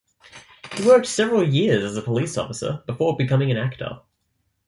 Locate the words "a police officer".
1.95-2.81